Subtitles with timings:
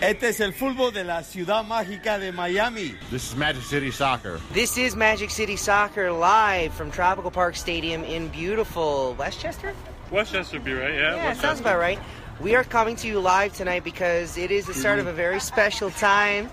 [0.00, 2.96] Este es el fútbol de la ciudad mágica de Miami.
[3.10, 4.40] This is Magic City Soccer.
[4.52, 9.74] This is Magic City Soccer live from Tropical Park Stadium in beautiful Westchester?
[10.10, 11.16] Westchester would be right, yeah.
[11.16, 12.00] Yeah, sounds about right.
[12.40, 15.38] We are coming to you live tonight because it is the start of a very
[15.38, 16.50] special time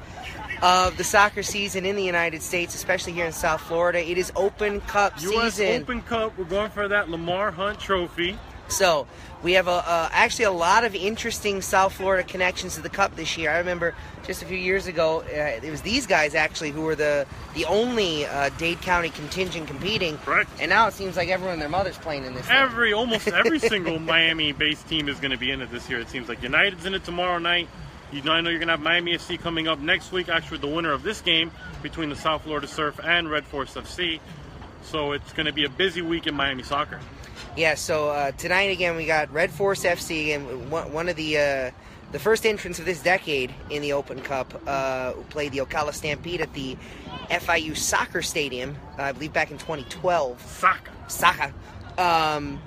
[0.62, 4.08] of the soccer season in the United States, especially here in South Florida.
[4.08, 5.56] It is Open Cup U.S.
[5.56, 5.82] season.
[5.82, 6.38] Open Cup.
[6.38, 8.38] We're going for that Lamar Hunt Trophy.
[8.70, 9.08] So
[9.42, 13.16] we have a, uh, actually a lot of interesting South Florida connections to the Cup
[13.16, 13.52] this year.
[13.52, 16.96] I remember just a few years ago, uh, it was these guys actually who were
[16.96, 20.18] the the only uh, Dade County contingent competing.
[20.20, 20.50] Correct.
[20.60, 22.48] And now it seems like everyone and their mother's playing in this.
[22.50, 26.00] Every, almost every single Miami-based team is going to be in it this year.
[26.00, 27.68] It seems like United's in it tomorrow night.
[28.12, 30.30] You know, I know you're going to have Miami FC coming up next week.
[30.30, 31.52] Actually, the winner of this game
[31.84, 34.20] between the South Florida Surf and Red Force FC.
[34.84, 37.00] So it's going to be a busy week in Miami soccer.
[37.60, 41.38] Yeah, so uh, tonight again we got Red Force FC and one, one of the
[41.38, 41.72] uh,
[42.14, 45.94] the first entrants of this decade in the Open Cup uh, who played the Ocala
[45.94, 46.78] Stampede at the
[47.30, 50.42] FIU Soccer Stadium, I believe back in 2012.
[50.42, 50.92] Soccer.
[51.10, 51.54] Soccer.
[51.98, 52.62] Um,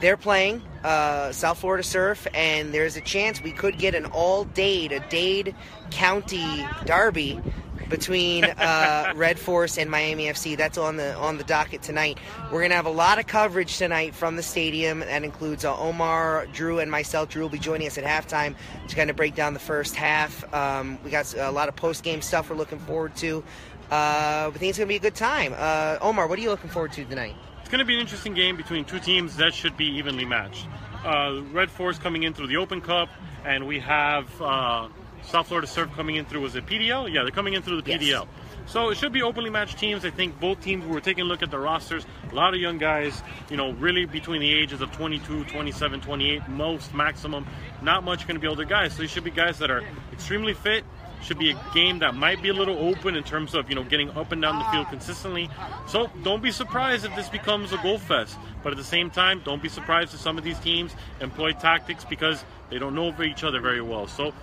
[0.00, 4.44] they're playing uh, South Florida Surf, and there's a chance we could get an all
[4.44, 5.54] Dade, a Dade
[5.90, 7.40] County derby
[7.88, 10.56] between uh, Red Force and Miami FC.
[10.56, 12.18] That's on the on the docket tonight.
[12.50, 15.00] We're gonna have a lot of coverage tonight from the stadium.
[15.00, 17.28] That includes uh, Omar, Drew, and myself.
[17.28, 18.54] Drew will be joining us at halftime
[18.88, 20.52] to kind of break down the first half.
[20.52, 23.42] Um, we got a lot of post game stuff we're looking forward to.
[23.90, 25.54] Uh, we think it's gonna be a good time.
[25.56, 27.34] Uh, Omar, what are you looking forward to tonight?
[27.60, 30.68] It's to be an interesting game between two teams that should be evenly matched.
[31.04, 33.08] Uh, Red Force coming in through the Open Cup,
[33.44, 34.88] and we have uh,
[35.26, 37.12] South Florida Surf coming in through, was it PDL?
[37.12, 38.00] Yeah, they're coming in through the Yes.
[38.00, 38.28] PDL.
[38.66, 40.04] So it should be openly matched teams.
[40.04, 42.04] I think both teams were taking a look at the rosters.
[42.30, 46.48] A lot of young guys, you know, really between the ages of 22, 27, 28,
[46.48, 47.46] most maximum.
[47.82, 48.94] Not much going to be older guys.
[48.94, 50.84] So they should be guys that are extremely fit.
[51.22, 53.84] Should be a game that might be a little open in terms of, you know,
[53.84, 55.48] getting up and down the field consistently.
[55.88, 58.36] So don't be surprised if this becomes a goal fest.
[58.62, 62.04] But at the same time, don't be surprised if some of these teams employ tactics
[62.04, 64.06] because they don't know each other very well.
[64.08, 64.34] So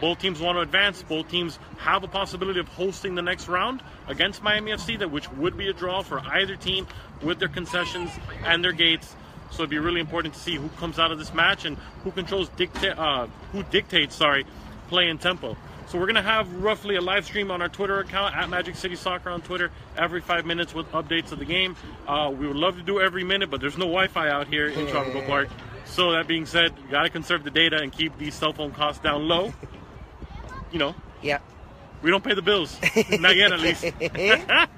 [0.00, 1.02] both teams want to advance.
[1.02, 5.30] Both teams have a possibility of hosting the next round against Miami FC, that which
[5.32, 6.86] would be a draw for either team
[7.22, 8.10] with their concessions
[8.44, 9.14] and their gates.
[9.50, 12.12] So it'd be really important to see who comes out of this match and who
[12.12, 14.46] controls uh, who dictates, sorry,
[14.88, 15.56] play and tempo.
[15.88, 18.94] So we're gonna have roughly a live stream on our Twitter account at Magic City
[18.94, 21.74] Soccer on Twitter every five minutes with updates of the game.
[22.06, 24.86] Uh, we would love to do every minute, but there's no Wi-Fi out here in
[24.86, 25.48] Tropical Park.
[25.86, 29.02] So that being said, you gotta conserve the data and keep these cell phone costs
[29.02, 29.52] down low.
[30.70, 31.38] You know, Yeah.
[32.02, 32.78] we don't pay the bills.
[33.18, 33.84] Not yet, at least.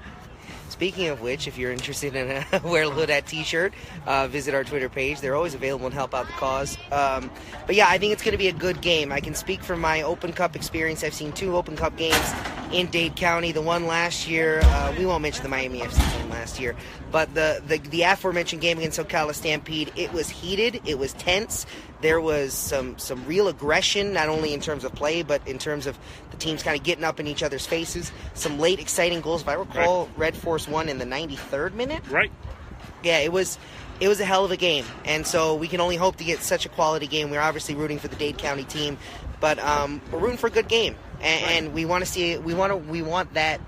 [0.69, 3.73] Speaking of which, if you're interested in a Wear Lodat t-shirt,
[4.07, 5.21] uh, visit our Twitter page.
[5.21, 6.77] They're always available and help out the cause.
[6.91, 7.29] Um,
[7.67, 9.11] but yeah, I think it's going to be a good game.
[9.11, 11.03] I can speak from my Open Cup experience.
[11.03, 12.17] I've seen two Open Cup games
[12.73, 13.51] in Dade County.
[13.51, 16.75] The one last year, uh, we won't mention the Miami FC game last year,
[17.11, 21.65] but the, the the aforementioned game against Ocala Stampede, it was heated, it was tense.
[22.01, 25.87] There was some some real aggression, not only in terms of play, but in terms
[25.87, 25.97] of
[26.31, 28.11] the teams kind of getting up in each other's faces.
[28.33, 29.41] Some late exciting goals.
[29.43, 32.03] If I recall, Red Force won in the 93rd minute.
[32.09, 32.31] right.
[33.03, 33.57] Yeah, it was
[33.99, 36.39] it was a hell of a game, and so we can only hope to get
[36.39, 37.29] such a quality game.
[37.29, 38.97] We're obviously rooting for the Dade County team,
[39.39, 42.53] but um, we're rooting for a good game, and, and we want to see we
[42.53, 43.61] want to we want that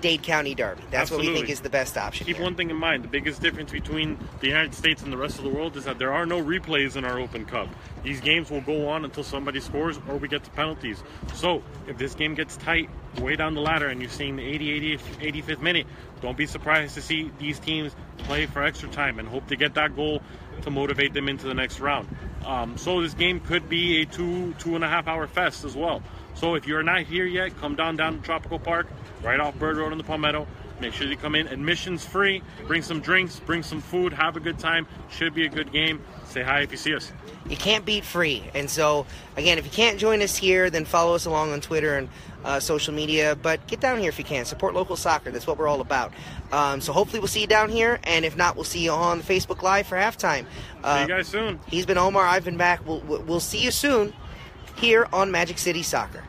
[0.00, 0.82] Dade County derby.
[0.90, 2.26] That's what we think is the best option.
[2.26, 2.44] Keep here.
[2.44, 5.44] one thing in mind: the biggest difference between the United States and the rest of
[5.44, 7.68] the world is that there are no replays in our Open Cup.
[8.04, 11.02] These games will go on until somebody scores or we get to penalties.
[11.34, 12.90] So if this game gets tight
[13.20, 14.98] way down the ladder and you're seeing the 80, 80,
[15.42, 15.86] 85th minute,
[16.20, 19.74] don't be surprised to see these teams play for extra time and hope to get
[19.74, 20.22] that goal
[20.62, 22.08] to motivate them into the next round.
[22.46, 25.74] Um, so this game could be a two two and a half hour fest as
[25.74, 26.02] well.
[26.38, 28.86] So if you're not here yet, come down down to Tropical Park,
[29.22, 30.46] right off Bird Road in the Palmetto.
[30.80, 31.48] Make sure you come in.
[31.48, 32.40] Admission's free.
[32.68, 34.86] Bring some drinks, bring some food, have a good time.
[35.10, 36.00] Should be a good game.
[36.24, 37.10] Say hi if you see us.
[37.50, 38.44] you can't beat free.
[38.54, 39.04] And so,
[39.36, 42.08] again, if you can't join us here, then follow us along on Twitter and
[42.44, 43.34] uh, social media.
[43.34, 44.44] But get down here if you can.
[44.44, 45.32] Support local soccer.
[45.32, 46.12] That's what we're all about.
[46.52, 47.98] Um, so hopefully we'll see you down here.
[48.04, 50.46] And if not, we'll see you on Facebook Live for halftime.
[50.84, 51.58] Uh, See you guys soon.
[51.66, 52.24] He's been Omar.
[52.24, 52.86] I've been back.
[52.86, 54.12] We'll, we'll we'll see you soon
[54.78, 56.22] here on Magic City Soccer.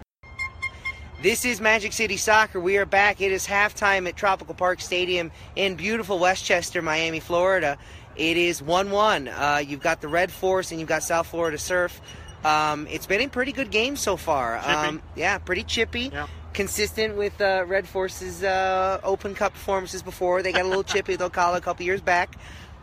[1.21, 2.59] This is Magic City Soccer.
[2.59, 3.21] We are back.
[3.21, 7.77] It is halftime at Tropical Park Stadium in beautiful Westchester, Miami, Florida.
[8.15, 9.27] It is 1 1.
[9.27, 12.01] Uh, you've got the Red Force and you've got South Florida Surf.
[12.43, 14.57] Um, it's been a pretty good game so far.
[14.65, 16.09] Um, yeah, pretty chippy.
[16.11, 16.27] Yeah.
[16.53, 20.41] Consistent with uh, Red Force's uh, Open Cup performances before.
[20.41, 22.35] They got a little chippy, they'll call a couple years back.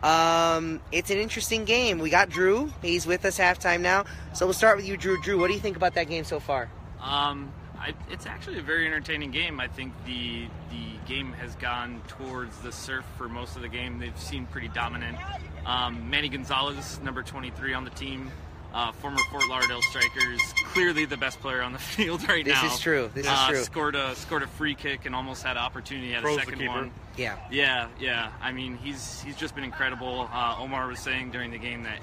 [0.02, 1.98] Um, it's an interesting game.
[1.98, 2.72] We got Drew.
[2.82, 4.04] He's with us halftime now.
[4.34, 5.20] So we'll start with you, Drew.
[5.22, 6.68] Drew, what do you think about that game so far?
[7.00, 9.60] Um, I, it's actually a very entertaining game.
[9.60, 13.98] I think the the game has gone towards the surf for most of the game.
[13.98, 15.16] They've seemed pretty dominant.
[15.64, 18.30] Um, Manny Gonzalez, number 23 on the team,
[18.76, 20.40] uh, former Fort Lauderdale Strikers,
[20.72, 22.72] clearly the best player on the field right This now.
[22.74, 23.10] is true.
[23.14, 23.62] This is Uh, true.
[23.62, 26.44] Scored a scored a free kick and almost had an opportunity at a Froze the
[26.44, 26.90] second one.
[27.16, 27.36] Yeah.
[27.50, 28.30] Yeah, yeah.
[28.42, 30.28] I mean, he's he's just been incredible.
[30.30, 32.00] Uh, Omar was saying during the game that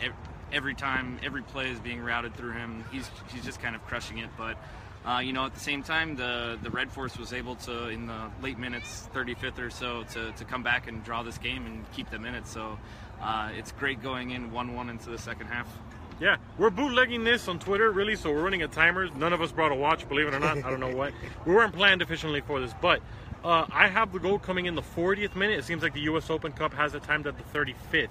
[0.51, 2.83] every time, every play is being routed through him.
[2.91, 4.29] He's he's just kind of crushing it.
[4.35, 4.57] But
[5.05, 8.07] uh, you know, at the same time, the the Red Force was able to, in
[8.07, 11.85] the late minutes, 35th or so, to, to come back and draw this game and
[11.91, 12.47] keep them in it.
[12.47, 12.79] So
[13.21, 15.67] uh, it's great going in 1-1 into the second half.
[16.19, 18.15] Yeah, we're bootlegging this on Twitter, really.
[18.15, 19.10] So we're running a timer.
[19.15, 20.57] None of us brought a watch, believe it or not.
[20.57, 21.13] I don't know what.
[21.45, 23.01] We weren't planned efficiently for this, but
[23.44, 25.60] uh, I have the goal coming in the 40th minute.
[25.60, 26.30] It seems like the U.S.
[26.30, 28.10] Open Cup has it timed at the 35th.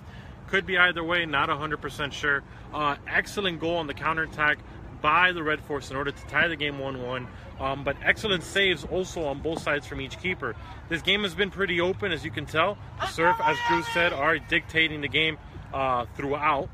[0.48, 2.42] Could be either way, not 100% sure.
[2.74, 4.58] Uh, excellent goal on the counterattack
[5.00, 7.26] by the Red Force in order to tie the game 1 1.
[7.60, 10.54] Um, but excellent saves also on both sides from each keeper.
[10.88, 12.76] This game has been pretty open, as you can tell.
[13.00, 15.38] The Surf, as Drew said, are dictating the game
[15.72, 16.68] uh, throughout.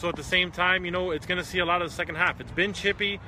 [0.00, 1.94] So at the same time, you know, it's going to see a lot of the
[1.94, 2.40] second half.
[2.40, 3.20] It's been chippy.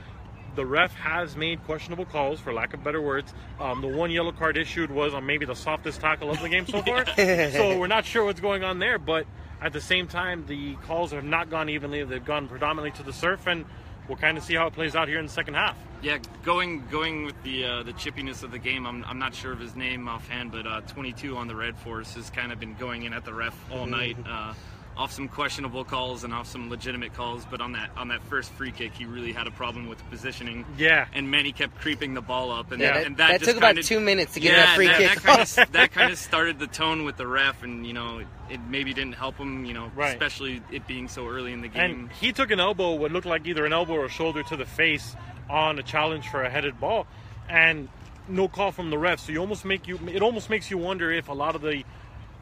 [0.54, 3.34] The ref has made questionable calls, for lack of better words.
[3.60, 6.66] Um, the one yellow card issued was on maybe the softest tackle of the game
[6.66, 7.06] so far.
[7.16, 8.98] so we're not sure what's going on there.
[8.98, 9.26] But
[9.60, 12.04] at the same time, the calls have not gone evenly.
[12.04, 13.66] They've gone predominantly to the surf, and
[14.08, 15.76] we'll kind of see how it plays out here in the second half.
[16.02, 18.86] Yeah, going going with the uh, the chippiness of the game.
[18.86, 22.14] I'm, I'm not sure of his name offhand, but uh, 22 on the Red Force
[22.14, 24.54] has kind of been going in at the ref all night, uh,
[24.96, 27.46] off some questionable calls and off some legitimate calls.
[27.50, 30.66] But on that on that first free kick, he really had a problem with positioning.
[30.76, 31.06] Yeah.
[31.14, 33.68] and Manny kept creeping the ball up, and, Yeah, and that- that just took about
[33.76, 36.12] kinda- two minutes to get yeah, that free that, kick That kind, of, that kind
[36.12, 39.36] of started the tone with the ref, and you know, it, it maybe didn't help
[39.38, 39.64] him.
[39.64, 40.10] You know, Right.
[40.12, 41.82] especially it being so early in the game.
[41.82, 44.56] And he took an elbow, what looked like either an elbow or a shoulder to
[44.56, 45.16] the face
[45.48, 47.06] on a challenge for a headed ball,
[47.48, 47.88] and
[48.28, 49.20] no call from the ref.
[49.20, 51.82] So you almost make you it almost makes you wonder if a lot of the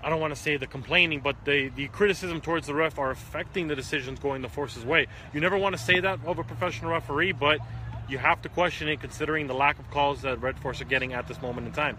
[0.02, 3.10] I don't want to say the complaining, but the the criticism towards the ref are
[3.10, 5.06] affecting the decisions going the force's way.
[5.34, 7.58] You never want to say that of a professional referee, but
[8.08, 11.12] you have to question it considering the lack of calls that Red Force are getting
[11.12, 11.98] at this moment in time.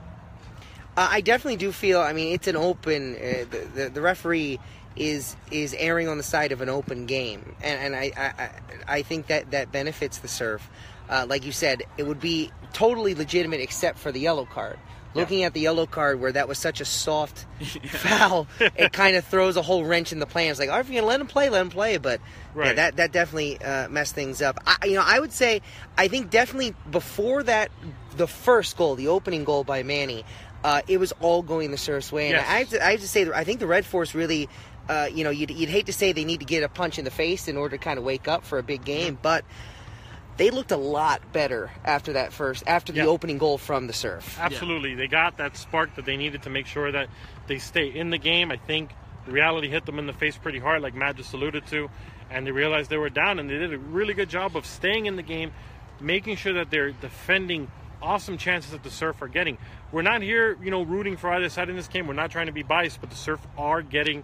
[0.97, 2.01] Uh, I definitely do feel.
[2.01, 3.15] I mean, it's an open.
[3.15, 4.59] Uh, the, the the referee
[4.95, 8.49] is is erring on the side of an open game, and, and I, I
[8.97, 10.69] I- think that that benefits the surf.
[11.09, 14.77] Uh, like you said, it would be totally legitimate except for the yellow card.
[15.13, 17.45] Looking at the yellow card where that was such a soft
[17.87, 20.57] foul, it kind of throws a whole wrench in the plans.
[20.57, 21.97] Like, oh, if you're gonna let him play, let him play.
[21.97, 22.21] But
[22.55, 24.59] yeah, that that definitely uh, messed things up.
[24.65, 25.61] I, you know, I would say
[25.97, 27.71] I think definitely before that,
[28.15, 30.23] the first goal, the opening goal by Manny,
[30.63, 32.27] uh, it was all going the Surf's way.
[32.27, 32.47] And Yes.
[32.49, 34.47] I have to I have to say, I think the Red Force really.
[34.89, 37.05] Uh, you know, you'd, you'd hate to say they need to get a punch in
[37.05, 39.45] the face in order to kind of wake up for a big game, but
[40.37, 43.05] they looked a lot better after that first, after the Yeah.
[43.05, 44.37] opening goal from the Surf.
[44.39, 44.95] Absolutely.
[44.95, 47.09] They got that spark that they needed to make sure that
[47.47, 48.51] they stay in the game.
[48.51, 48.91] I think
[49.27, 51.89] reality hit them in the face pretty hard, like Matt just alluded to,
[52.29, 55.05] and they realized they were down, and they did a really good job of staying
[55.05, 55.51] in the game,
[55.99, 57.69] making sure that they're defending
[58.01, 59.59] awesome chances that the Surf are getting.
[59.91, 62.07] We're not here, you know, rooting for either side in this game.
[62.07, 64.23] We're not trying to be biased, but the Surf are getting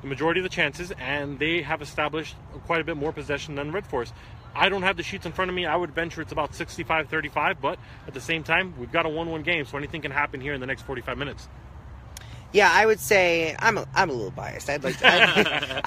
[0.00, 2.34] the majority of the chances, and they have established
[2.66, 4.12] quite a bit more possession than Red Force.
[4.54, 5.66] I don't have the sheets in front of me.
[5.66, 9.08] I would venture it's about 65 35, but at the same time, we've got a
[9.08, 11.48] 1 1 game, so anything can happen here in the next 45 minutes.
[12.54, 14.68] Yeah, I would say I'm a, I'm a little biased.
[14.68, 15.06] I'd like to,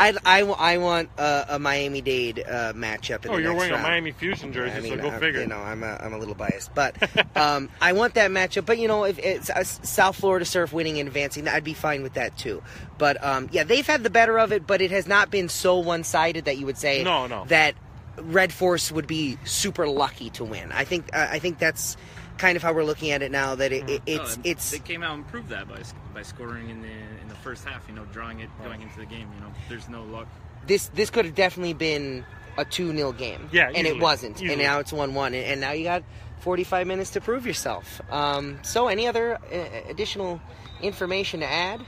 [0.02, 3.58] I'd, I, I want a, a Miami Dade uh, matchup in Oh, the you're next
[3.60, 3.86] wearing round.
[3.86, 5.42] a Miami Fusion jersey, I mean, so go I'm, figure.
[5.42, 6.96] You know, I'm a, I'm a little biased, but
[7.38, 8.66] um, I want that matchup.
[8.66, 12.02] But you know, if it's uh, South Florida Surf winning and advancing, I'd be fine
[12.02, 12.64] with that too.
[12.98, 15.78] But um, yeah, they've had the better of it, but it has not been so
[15.78, 17.46] one-sided that you would say No, no.
[17.46, 17.76] that
[18.18, 20.72] Red Force would be super lucky to win.
[20.72, 21.98] I think uh, I think that's
[22.38, 23.56] kind of how we're looking at it now.
[23.56, 25.82] That it, it, it's and it's they came out and proved that by
[26.14, 26.88] by scoring in the
[27.22, 27.88] in the first half.
[27.88, 29.30] You know, drawing it going into the game.
[29.36, 30.28] You know, there's no luck.
[30.68, 32.26] this this could have definitely been
[32.58, 33.50] a 2-0 game.
[33.52, 34.42] Yeah, and it wasn't.
[34.42, 36.04] And now it's 1-1 and, and now you got
[36.40, 38.00] 45 minutes to prove yourself.
[38.10, 40.40] Um, so any other uh, additional
[40.82, 41.82] information to add?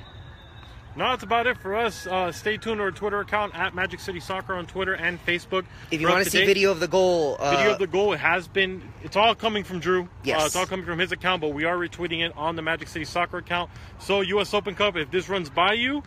[0.97, 2.07] No, that's about it for us.
[2.07, 5.63] Uh, stay tuned to our Twitter account at Magic City Soccer on Twitter and Facebook.
[5.91, 6.47] If you want to see date.
[6.47, 8.81] video of the goal, uh, video of the goal, it has been.
[9.03, 10.09] It's all coming from Drew.
[10.23, 10.41] Yes.
[10.41, 12.87] Uh, it's all coming from his account, but we are retweeting it on the Magic
[12.87, 13.69] City Soccer account.
[13.99, 14.53] So, U.S.
[14.55, 16.01] Open Cup, if this runs by you,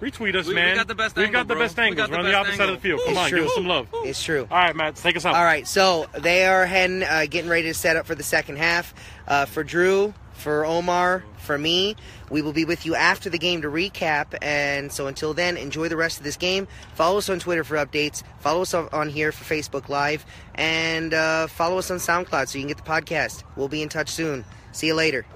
[0.00, 1.64] retweet us, We- we got the best We angle, got the bro.
[1.64, 1.96] best We angles.
[1.96, 3.00] got the We're on the best opposite side of the field.
[3.00, 3.38] Come It's on, true.
[3.40, 3.88] give us some love.
[4.04, 4.46] it's true.
[4.48, 5.34] All right, Matt, take us out.
[5.34, 8.58] All right, so they are heading, uh, getting ready to set up for the second
[8.58, 8.94] half.
[9.26, 11.96] Uh, for Drew, for Omar, for me,
[12.30, 14.36] we will be with you after the game to recap.
[14.42, 16.68] And so until then, enjoy the rest of this game.
[16.94, 18.22] Follow us on Twitter for updates.
[18.40, 20.24] Follow us on here for Facebook Live,
[20.54, 23.44] and uh, follow us on SoundCloud so you can get the podcast.
[23.56, 24.44] We'll be in touch soon.
[24.72, 25.26] See you later.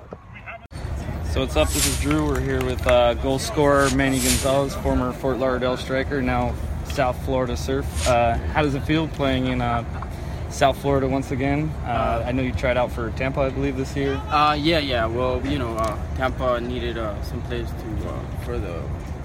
[1.33, 1.69] So what's up?
[1.69, 2.27] This is Drew.
[2.27, 6.55] We're here with uh, goal scorer Manny Gonzalez, former Fort Lauderdale striker, now
[6.87, 7.87] South Florida Surf.
[8.09, 9.85] Uh, how does it feel playing in uh,
[10.51, 11.69] South Florida once again?
[11.85, 14.15] Uh, I know you tried out for Tampa, I believe, this year.
[14.29, 15.07] Uh, yeah, yeah.
[15.07, 18.83] Well, you know, uh, Tampa needed uh, some players to uh, for the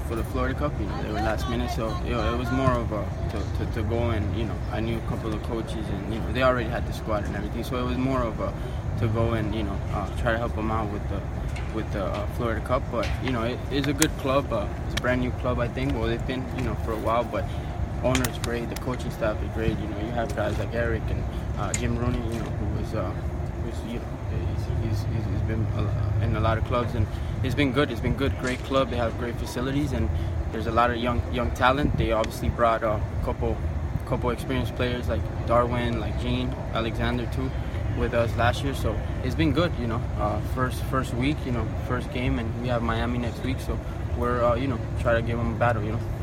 [0.08, 0.72] for the Florida Cup.
[0.80, 3.66] You know, they were last minute, so you know, it was more of a to,
[3.66, 6.32] to, to go and you know, I knew a couple of coaches, and you know,
[6.32, 7.64] they already had the squad and everything.
[7.64, 8.54] So it was more of a
[9.00, 11.22] to go and you know uh, try to help them out with the
[11.74, 12.84] with the uh, Florida Cup.
[12.92, 14.54] But you know, it is a good club.
[14.54, 15.94] Uh, it's a brand new club, I think.
[15.94, 17.46] Well, they've been you know for a while, but
[18.06, 18.70] owner's great.
[18.70, 19.78] The coaching staff is great.
[19.80, 21.24] You know, you have guys like Eric and
[21.58, 22.20] uh, Jim Rooney.
[22.34, 23.10] You know, who was uh,
[23.64, 24.06] who's you know
[24.84, 27.06] he's, he's, he's, been uh, in a lot of clubs and
[27.44, 27.92] it's been good.
[27.92, 28.38] It's been good.
[28.40, 28.90] Great club.
[28.90, 30.10] They have great facilities and
[30.52, 31.98] there's a lot of young young talent.
[31.98, 33.58] They obviously brought a couple
[34.06, 37.50] couple experienced players like Darwin, like Jean Alexandre too,
[37.98, 38.74] with us last year.
[38.74, 39.72] So it's been good.
[39.80, 41.38] You know, uh, first first week.
[41.46, 43.60] You know, first game, and we have Miami next week.
[43.60, 43.78] So
[44.18, 45.84] we're uh, you know try to give them a battle.
[45.84, 46.15] You know.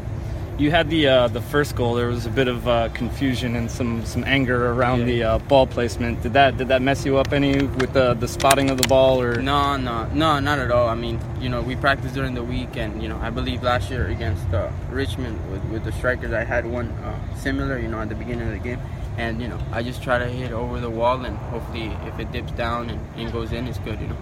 [0.63, 1.95] You had the uh, the first goal.
[1.95, 5.05] There was a bit of uh, confusion and some, some anger around Yeah.
[5.07, 6.23] the uh, ball placement.
[6.23, 9.21] Did that did that mess you up any with the, the spotting of the ball
[9.21, 9.43] or?
[9.43, 10.89] No, no, no, not at all.
[10.89, 13.91] I mean, you know, we practiced during the week, and you know, I believe last
[13.91, 18.01] year against uh, Richmond with, with the strikers, I had one uh, similar, you know,
[18.01, 18.79] at the beginning of the game,
[19.19, 22.31] and you know, I just try to hit over the wall, and hopefully, if it
[22.31, 24.17] dips down and, and goes in, it's good, you know.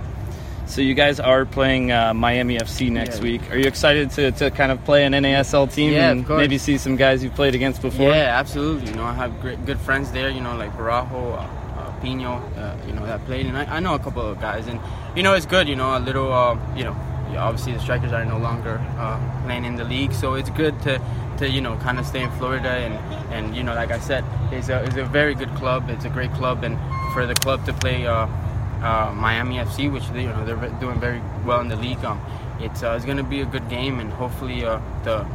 [0.71, 3.25] So you guys are playing uh, Miami FC next Yeah.
[3.25, 3.51] week.
[3.51, 6.79] Are you excited to, to kind of play an NASL team Yeah, and maybe see
[6.79, 8.11] some guys you've played against before?
[8.13, 8.91] Yeah, absolutely.
[8.91, 10.31] You know, I have great, good friends there.
[10.31, 12.39] You know, like Borrajo, uh, uh, Pinho.
[12.57, 14.79] Uh, you know, that played, and I, I know a couple of guys, and
[15.17, 15.69] you know, it's good.
[15.69, 16.33] You know, a little.
[16.33, 16.95] Uh, you know,
[17.37, 21.01] obviously the strikers are no longer uh, playing in the league, so it's good to.
[21.39, 22.95] To you know, kind of stay in Florida, and,
[23.33, 24.23] and you know, like I said,
[24.53, 25.89] it's a, it's a very good club.
[25.89, 26.77] It's a great club, and
[27.15, 28.27] for the club to play uh,
[28.83, 32.21] uh, Miami FC, which they, you know they're doing very well in the league, um,
[32.61, 35.27] it's uh, it's going to be a good game, and hopefully uh, the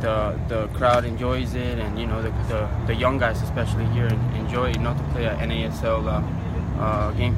[0.00, 4.06] the the crowd enjoys it, and you know the the, the young guys especially here
[4.34, 7.36] enjoy know to play an NASL uh, uh, game.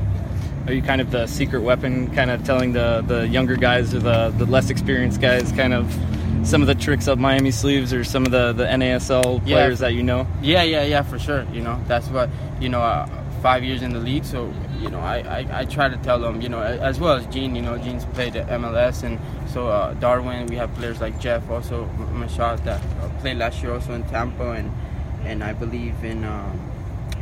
[0.66, 3.98] Are you kind of the secret weapon, kind of telling the, the younger guys or
[3.98, 5.90] the, the less experienced guys kind of
[6.44, 9.54] some of the tricks up Miami sleeves or some of the, the NASL Yeah.
[9.56, 10.26] players that you know?
[10.42, 11.46] Yeah, yeah, yeah, for sure.
[11.52, 12.28] You know, that's what
[12.60, 12.82] you know.
[12.82, 13.08] Uh,
[13.40, 16.40] five years in the league, so you know, I, I, I try to tell them,
[16.40, 17.54] you know, as well as Jean.
[17.54, 19.18] You know, Jean's played at MLS, and
[19.48, 20.46] so uh, Darwin.
[20.46, 24.02] We have players like Jeff, also M- Mashad that uh, played last year also in
[24.04, 24.72] Tampa, and
[25.24, 26.58] and I believe in um,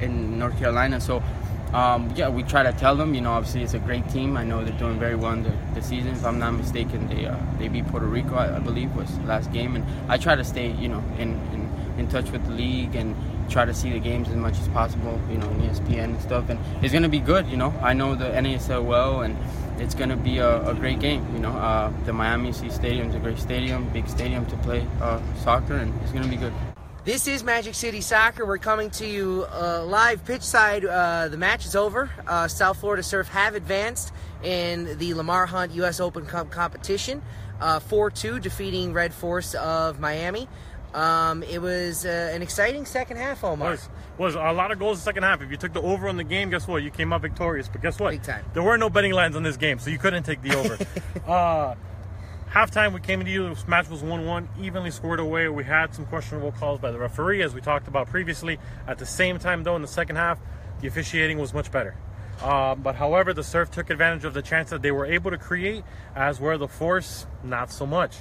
[0.00, 1.00] in North Carolina.
[1.00, 1.22] So.
[1.68, 3.14] Um, yeah, we try to tell them.
[3.14, 4.38] You know, obviously it's a great team.
[4.38, 6.12] I know they're doing very well in the, the season.
[6.12, 9.52] If I'm not mistaken, they uh, they beat Puerto Rico, I, I believe, was last
[9.52, 9.76] game.
[9.76, 13.14] And I try to stay, you know, in, in in touch with the league and
[13.48, 15.18] try to see the games as much as possible.
[15.30, 16.48] You know, ESPN and stuff.
[16.48, 17.46] And it's gonna be good.
[17.48, 19.36] You know, I know the NASL well, and
[19.78, 21.26] it's gonna be a, a great game.
[21.32, 24.86] You know, uh, the Miami C Stadium is a great stadium, big stadium to play
[25.00, 26.52] uh, soccer, and it's gonna be good.
[27.08, 28.44] This is Magic City Soccer.
[28.44, 30.84] We're coming to you uh, live pitch side.
[30.84, 32.10] Uh, the match is over.
[32.26, 34.12] Uh, South Florida Surf have advanced
[34.42, 36.00] in the Lamar Hunt U.S.
[36.00, 37.22] Open Cup competition,
[37.60, 40.48] uh, 4-2, defeating Red Force of Miami.
[40.94, 43.88] Um, it was uh, an exciting second half, almost.
[44.18, 45.42] Was was a lot of goals in the second half.
[45.42, 46.82] If you took the over on the game, guess what?
[46.82, 47.68] You came out victorious.
[47.68, 48.10] But guess what?
[48.10, 48.44] Big time.
[48.54, 50.78] There were no betting lines on this game, so you couldn't take the over.
[51.26, 51.74] uh,
[52.50, 53.48] halftime, we came into you.
[53.50, 55.48] This match was one-one, evenly scored away.
[55.48, 58.58] We had some questionable calls by the referee, as we talked about previously.
[58.86, 60.40] At the same time, though, in the second half,
[60.80, 61.94] the officiating was much better.
[62.42, 65.38] Um, but however, the Surf took advantage of the chance that they were able to
[65.38, 68.16] create, as were the Force not so much.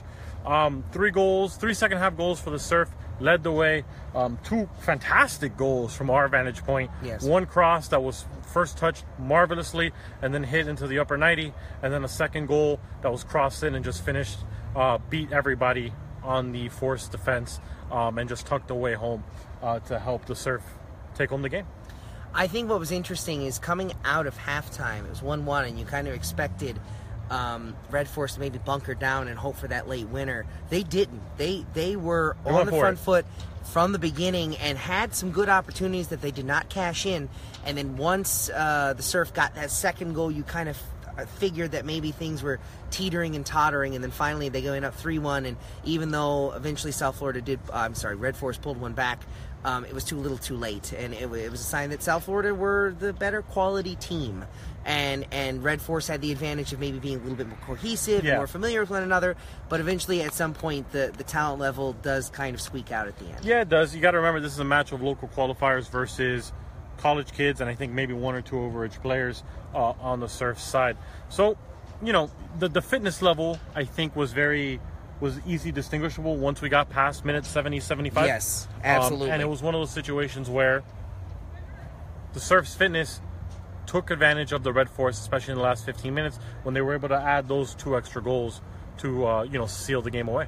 [0.46, 2.90] Um, three goals, three second half goals for the Surf
[3.20, 3.84] led the way.
[4.16, 6.92] Um, two fantastic goals from our vantage point.
[7.04, 7.24] Yes.
[7.24, 9.92] One cross that was first touched marvelously
[10.22, 13.64] and then hit into the upper 90, and then a second goal that was crossed
[13.64, 14.40] in and just finished,
[14.76, 17.60] uh, beat everybody on the Force defense
[17.92, 19.24] um, and just tucked away home
[19.62, 20.64] uh, to help the Surf
[21.16, 21.66] take home the game.
[22.34, 25.80] I think what was interesting is coming out of halftime, it was 1 1, and
[25.80, 26.80] you kind of expected
[27.30, 30.46] um, Red Force maybe bunker down and hope for that late winner.
[30.70, 31.22] They didn't.
[31.38, 33.02] They they were They on the front it.
[33.02, 33.26] foot
[33.72, 37.28] from the beginning and had some good opportunities that they did not cash in.
[37.66, 40.82] And then once uh, the Surf got that second goal, you kind of
[41.18, 42.60] uh, figured that maybe things were
[42.92, 43.94] teetering and tottering.
[43.94, 45.46] And then finally they going up three one.
[45.46, 49.20] And even though eventually South Florida did, uh, I'm sorry, Red Force pulled one back.
[49.68, 52.24] Um, it was too little, too late, and it, it was a sign that South
[52.24, 54.46] Florida were the better quality team,
[54.86, 58.24] and and Red Force had the advantage of maybe being a little bit more cohesive,
[58.24, 58.38] Yeah.
[58.38, 59.36] more familiar with one another.
[59.68, 63.20] But eventually, at some point, the the talent level does kind of squeak out at
[63.20, 63.44] the end.
[63.44, 63.94] Yeah, it does.
[63.94, 66.54] You got to remember this is a match of local qualifiers versus
[66.96, 69.44] college kids, and I think maybe one or two overage players
[69.76, 70.96] uh, on the surf side.
[71.28, 71.58] So,
[72.02, 74.80] you know, the the fitness level I think was very
[75.20, 79.32] was easy distinguishable once we got past minutes 70 75 Yes, Um, absolutely.
[79.32, 80.84] and it was one of those situations where
[82.34, 83.22] the surf's fitness
[83.86, 86.94] took advantage of the red force especially in the last 15 minutes when they were
[86.94, 88.62] able to add those two extra goals
[88.98, 90.46] to uh, you know seal the game away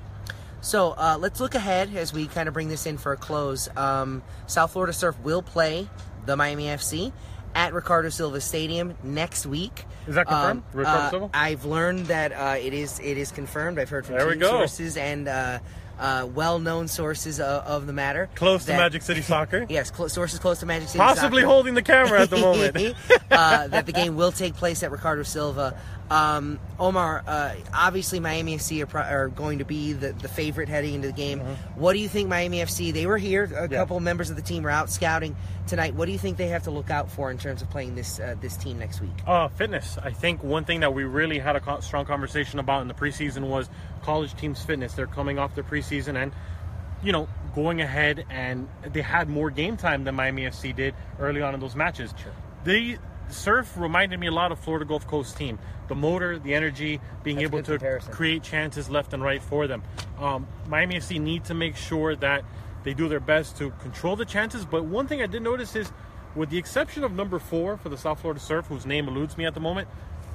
[0.62, 3.70] So uh, let's look ahead as we kind of bring this in for a close.
[3.78, 5.88] Um, South Florida Surf will play
[6.26, 7.14] the Miami FC
[7.56, 9.86] at Riccardo Silva Stadium next week.
[10.08, 10.64] Is that confirmed?
[10.74, 11.30] Um, Riccardo uh, Silva?
[11.34, 13.80] I've learned that uh, it is it is confirmed.
[13.80, 14.50] I've heard from There we go.
[14.50, 15.60] sources and uh,
[16.00, 18.30] uh, well-known sources of, of the matter.
[18.36, 21.00] close to Magic City Soccer Yes, cl- sources close to Magic City.
[21.00, 21.52] possibly Soccer.
[21.54, 22.96] holding the camera at the moment
[23.32, 25.78] uh, that the game will take place at Riccardo Silva.
[26.10, 30.68] Um, Omar, uh, obviously Miami FC are, pro- are going to be the, the favorite
[30.68, 31.40] heading into the game.
[31.76, 32.92] What do you think Miami FC?
[32.92, 33.44] They were here.
[33.44, 33.74] A Mm-hmm.
[33.74, 33.80] Yeah.
[33.80, 35.36] couple members of the team were out scouting
[35.68, 35.94] tonight.
[35.94, 38.20] What do you think they have to look out for in terms of playing this
[38.20, 39.12] uh, this team next week?
[39.28, 39.98] Uh, fitness.
[40.02, 42.94] I think one thing that we really had a co- strong conversation about in the
[42.96, 43.70] preseason was
[44.02, 44.94] college teams' fitness.
[44.94, 46.32] They're coming off their preseason and,
[47.04, 51.42] you know, going ahead and they had more game time than Miami FC did early
[51.42, 52.14] on in those matches.
[52.64, 52.98] The
[53.30, 55.60] Surf reminded me a lot of Florida Gulf Coast team.
[55.88, 58.14] The motor, the energy, being That's able to comparison.
[58.14, 59.84] create chances left and right for them.
[60.20, 62.44] Um, Miami FC need to make sure that
[62.84, 64.66] they do their best to control the chances.
[64.66, 65.92] But one thing I did notice is,
[66.36, 69.46] with the exception of number four for the South Florida Surf, whose name eludes me
[69.46, 69.88] at the moment,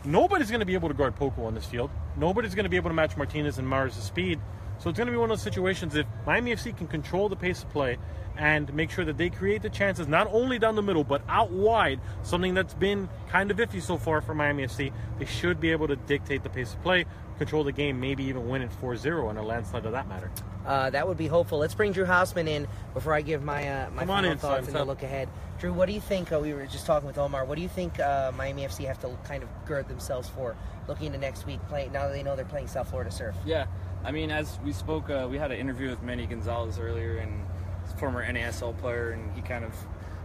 [0.04, 1.90] nobody's going to be able to guard Poku on this field.
[2.16, 4.40] Nobody's going to be able to match Martinez and Mares' speed.
[4.84, 7.36] So it's going to be one of those situations if Miami FC can control the
[7.36, 7.96] pace of play
[8.36, 11.50] and make sure that they create the chances not only down the middle but out
[11.50, 15.70] wide, something that's been kind of iffy so far for Miami FC, they should be
[15.70, 17.06] able to dictate the pace of play,
[17.38, 20.30] control the game, maybe even win it 4-0 in a landslide of that matter.
[20.66, 21.56] Uh, that would be hopeful.
[21.58, 24.76] Let's bring Drew Hausman in before I give my uh, my final in, thoughts son,
[24.76, 25.30] and the look ahead.
[25.58, 26.30] Drew, what do you think?
[26.30, 27.46] Uh, we were just talking with Omar.
[27.46, 30.56] What do you think uh, Miami FC have to kind of gird themselves for
[30.88, 31.60] looking into next week?
[31.68, 33.34] Playing now that they know they're playing South Florida Surf.
[33.46, 33.66] Yeah,
[34.04, 37.42] I mean, as we spoke, uh, we had an interview with Manny Gonzalez earlier, and
[37.82, 39.74] he's a former NASL player, and he kind of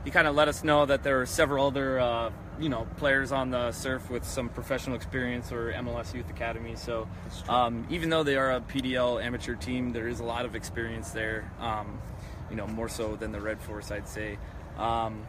[0.04, 3.32] he kind of let us know that there were several other uh, you know players
[3.32, 6.76] on the surf with some professional experience or MLS Youth Academy.
[6.76, 7.08] So
[7.48, 11.12] um, even though they are a PDL amateur team, there is a lot of experience
[11.12, 11.50] there.
[11.62, 12.02] Um,
[12.50, 14.38] you know, more so than the Red Force, I'd say.
[14.78, 15.26] Um,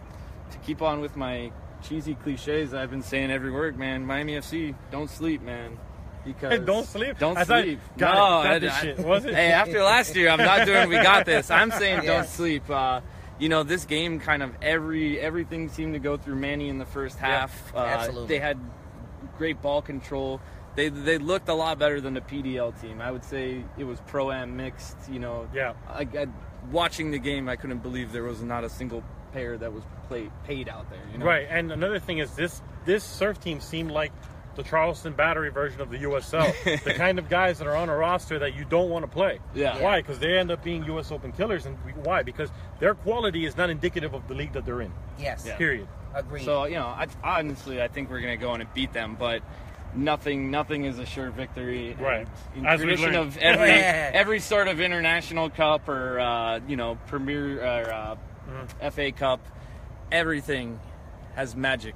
[0.51, 4.05] to keep on with my cheesy cliches I've been saying every word, man.
[4.05, 5.79] Miami FC, don't sleep, man.
[6.25, 7.19] Because Don't sleep?
[7.19, 7.81] Don't I thought- sleep.
[7.97, 8.61] got no, it.
[8.61, 8.99] Got I- shit.
[8.99, 9.35] Was it?
[9.35, 10.89] Hey, after last year, I'm not doing.
[10.89, 11.51] We got this.
[11.51, 12.15] I'm saying Yeah.
[12.19, 12.69] don't sleep.
[12.69, 13.01] Uh,
[13.39, 16.85] you know, this game kind of every everything seemed to go through Manny in the
[16.87, 17.75] first half.
[17.75, 18.29] uh, absolutely.
[18.29, 18.59] They had
[19.39, 20.41] great ball control.
[20.77, 23.01] They they looked a lot better than the PDL team.
[23.01, 24.97] I would say it was pro am mixed.
[25.11, 25.73] You know, Yeah.
[25.89, 26.27] I, I,
[26.71, 29.03] watching the game, I couldn't believe there was not a single
[29.33, 31.01] pair that was played paid out there.
[31.13, 31.25] You know?
[31.27, 34.13] Right, and another thing is this this surf team seemed like
[34.57, 36.53] the Charleston Battery version of the USL.
[36.85, 39.39] the kind of guys that are on a roster that you don't want to play.
[39.55, 39.81] Yeah.
[39.81, 40.01] Why?
[40.01, 42.23] Because they end up being US Open killers, and why?
[42.23, 44.93] Because their quality is not indicative of the league that they're in.
[45.19, 45.87] Yes, Period.
[46.15, 46.45] agreed.
[46.45, 49.43] So you know, I, honestly, I think we're gonna go in and beat them, but
[49.95, 51.93] nothing, nothing is a sure victory.
[51.93, 52.29] And Right.
[52.57, 54.11] In As tradition of every Yeah.
[54.15, 58.17] every sort of international cup or uh, you know Premier or uh,
[58.51, 58.89] Mm-hmm.
[58.89, 59.41] FA Cup,
[60.11, 60.81] everything
[61.37, 61.95] has magic.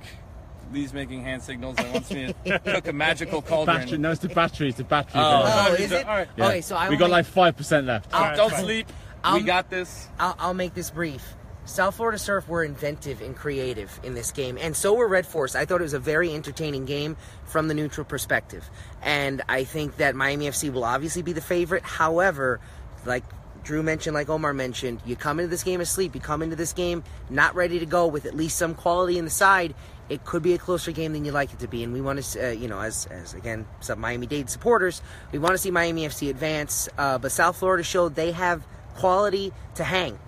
[0.73, 3.79] Lee's making hand signals and wants me to cook a magical cauldron.
[3.79, 4.69] Battery, no, it's the battery.
[4.69, 5.13] It's the battery.
[5.15, 5.43] Oh.
[5.45, 6.07] Oh, oh, is it?
[6.07, 6.29] All right.
[6.37, 6.47] Yeah.
[6.49, 8.11] Okay, so I we got make- like five percent left.
[8.13, 8.65] I'll- Don't Fine.
[8.65, 8.93] sleep.
[9.23, 10.09] I'll- we got this.
[10.19, 11.35] I'll, I'll make this brief.
[11.67, 15.55] South Florida Surf were inventive and creative in this game, and so were Red Force.
[15.55, 18.69] I thought it was a very entertaining game from the neutral perspective,
[19.03, 21.83] and I think that Miami FC will obviously be the favorite.
[21.83, 22.61] However,
[23.07, 23.25] like
[23.63, 26.15] Drew mentioned, like Omar mentioned, you come into this game asleep.
[26.15, 29.25] You come into this game not ready to go with at least some quality in
[29.25, 29.75] the side.
[30.09, 32.23] It could be a closer game than you like it to be, and we want
[32.23, 35.01] to, uh, you know, as as again some Miami Dade supporters,
[35.33, 36.89] we want to see Miami FC advance.
[36.99, 40.19] Uh, but South Florida showed they have quality to hang.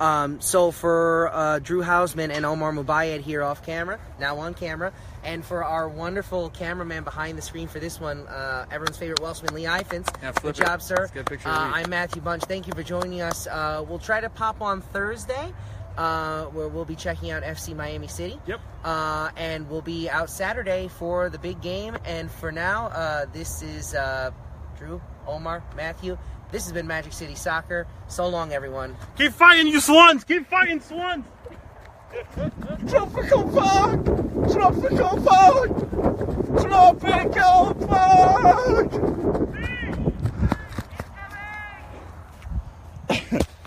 [0.00, 4.92] Um, so for uh, Drew Hausman and Omar Mubayed here off camera, now on camera,
[5.22, 9.54] and for our wonderful cameraman behind the screen for this one, uh, everyone's favorite Welshman,
[9.54, 10.08] Lee Ifans.
[10.20, 10.96] Yeah, Good job, sir.
[10.98, 12.42] Let's get a picture Uh, I'm Matthew Bunch.
[12.44, 13.46] Thank you for joining us.
[13.46, 15.52] Uh, we'll try to pop on Thursday
[15.96, 18.38] uh, where we'll be checking out FC Miami City.
[18.46, 18.60] Yep.
[18.84, 21.96] Uh, and we'll be out Saturday for the big game.
[22.04, 24.30] And for now, uh, this is uh,
[24.78, 26.18] Drew, Omar, Matthew.
[26.50, 27.86] This has been Magic City Soccer.
[28.08, 28.96] So long, everyone.
[29.16, 30.24] Keep fighting, you swans!
[30.24, 31.24] Keep fighting, swans!
[32.88, 34.04] Tropical Park!
[34.52, 35.70] Tropical Park!
[36.60, 38.92] Tropical Park!